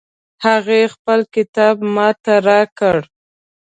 [0.45, 2.97] هغې خپل کتاب ما ته راکړ